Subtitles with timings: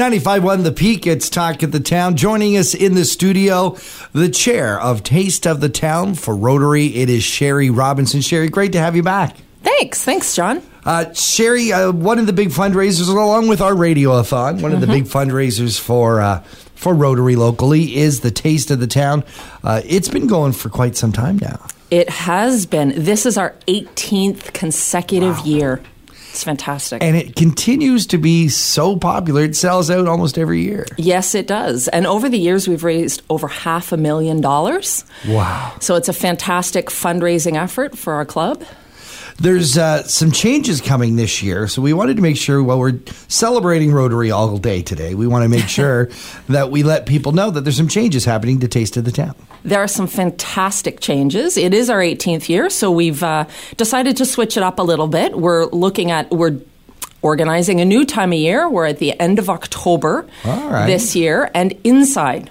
[0.00, 2.16] 95.1 The Peak, it's Talk at the Town.
[2.16, 3.76] Joining us in the studio,
[4.14, 8.22] the chair of Taste of the Town for Rotary, it is Shari Robinson.
[8.22, 9.36] Shari, great to have you back.
[9.62, 10.02] Thanks.
[10.02, 10.62] Thanks, John.
[10.86, 14.86] Uh, Shari, uh, one of the big fundraisers, along with our radiothon, one of the
[14.86, 16.42] big fundraisers for uh,
[16.74, 19.22] for Rotary locally is the Taste of the Town.
[19.62, 21.66] Uh, it's been going for quite some time now.
[21.90, 22.94] It has been.
[22.96, 25.82] This is our 18th consecutive year.
[26.30, 27.02] It's fantastic.
[27.02, 30.86] And it continues to be so popular, it sells out almost every year.
[30.96, 31.88] yes, it does.
[31.88, 35.04] And over the years, we've raised over half a million dollars.
[35.28, 35.74] Wow.
[35.80, 38.62] So it's a fantastic fundraising effort for our club.
[39.38, 42.98] There's uh, some changes coming this year, so we wanted to make sure while we're
[43.28, 46.10] celebrating Rotary all day today, we want to make sure
[46.48, 49.34] that we let people know that there's some changes happening to Taste of the Town.
[49.62, 51.56] There are some fantastic changes.
[51.56, 55.08] It is our 18th year, so we've uh, decided to switch it up a little
[55.08, 55.38] bit.
[55.38, 56.60] We're looking at, we're
[57.22, 58.68] organizing a new time of year.
[58.68, 60.86] We're at the end of October right.
[60.86, 62.50] this year and inside.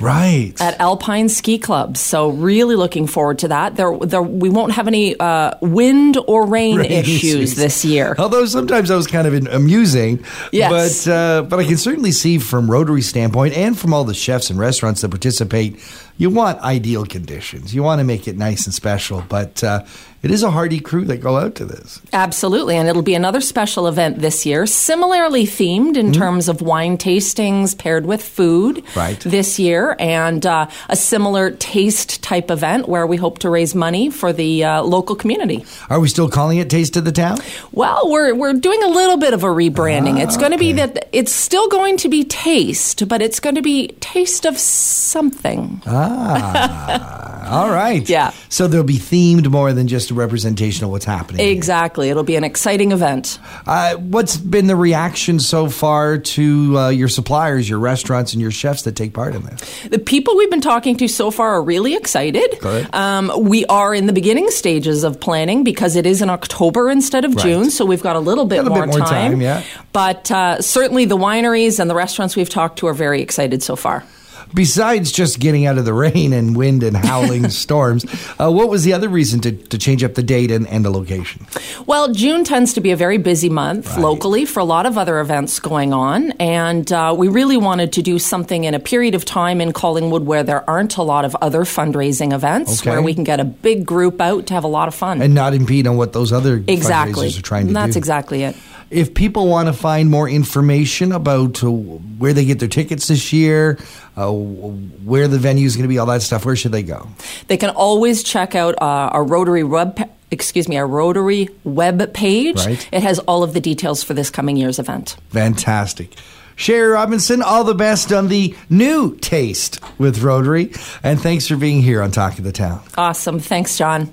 [0.00, 0.52] Right.
[0.60, 1.96] at Alpine Ski Club.
[1.96, 3.76] So really looking forward to that.
[3.76, 7.54] There, there we won't have any uh, wind or rain, Rain issues, issues.
[7.56, 8.14] this year.
[8.18, 11.04] Although sometimes that was kind of amusing, Yes.
[11.06, 14.50] but uh, but I can certainly see from Rotary standpoint and from all the chefs
[14.50, 15.78] and restaurants that participate,
[16.16, 17.74] you want ideal conditions.
[17.74, 19.84] You want to make it nice and special, but uh,
[20.22, 22.00] it is a hardy crew that go out to this.
[22.12, 26.96] Absolutely, and it'll be another special event this year, similarly themed in terms of wine
[26.96, 28.82] tastings paired with food.
[28.96, 29.18] Right.
[29.20, 34.10] This year, and uh, a similar taste type event where we hope to raise money
[34.10, 35.64] for the uh, local community.
[35.88, 37.38] Are we still calling it Taste of the Town?
[37.72, 40.20] Well, we're we're doing a little bit of a rebranding.
[40.22, 43.62] it's going to be that it's still going to be taste, but it's going to
[43.62, 45.82] be taste of something.
[45.86, 48.08] Ah, all right.
[48.08, 48.32] Yeah.
[48.48, 51.40] So they'll be themed more than just a representation of what's happening.
[51.44, 51.52] here.
[51.52, 52.08] Exactly.
[52.10, 53.38] It'll be an exciting event.
[53.66, 58.50] Uh, what's been the reaction so far to uh, your suppliers, your restaurants, and your
[58.50, 59.73] chefs that take part in this?
[59.88, 62.58] The people we've been talking to so far are really excited.
[62.92, 67.24] Um, we are in the beginning stages of planning because it is in October instead
[67.24, 67.44] of Right.
[67.44, 69.62] June, so we've got a little bit, a more, bit more time, yeah.
[69.92, 73.76] But uh, certainly the wineries and the restaurants we've talked to are very excited so
[73.76, 74.04] far.
[74.52, 78.04] Besides just getting out of the rain and wind and howling storms,
[78.38, 80.90] uh, what was the other reason to, to change up the date and, and the
[80.90, 81.46] location?
[81.86, 83.98] Well, June tends to be a very busy month Right.
[84.00, 86.32] locally for a lot of other events going on.
[86.32, 90.24] And uh, we really wanted to do something in a period of time in Collingwood
[90.26, 92.90] where there aren't a lot of other fundraising events, Okay.
[92.90, 95.22] where we can get a big group out to have a lot of fun.
[95.22, 97.28] And not impede on what those other exactly.
[97.28, 97.86] fundraisers are trying to That's do.
[97.88, 98.56] That's exactly it.
[98.94, 103.32] If people want to find more information about uh, where they get their tickets this
[103.32, 103.78] year,
[104.16, 107.08] uh, where the venue is going to be, all that stuff, where should they go?
[107.48, 110.10] They can always check out uh, our Rotary web.
[110.30, 112.64] Excuse me, our Rotary web page.
[112.64, 112.88] Right.
[112.92, 115.16] It has all of the details for this coming year's event.
[115.30, 116.14] Fantastic.
[116.56, 120.72] Shari Robinson, all the best on the new taste with Rotary.
[121.02, 122.80] And thanks for being here on Talk of the Town.
[122.96, 123.40] Awesome.
[123.40, 124.12] Thanks, John.